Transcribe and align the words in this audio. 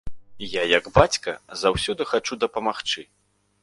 Я 0.53 0.63
як 0.77 0.85
бацька 0.95 1.35
заўсёды 1.67 2.11
хачу 2.15 2.43
дапамагчы. 2.47 3.09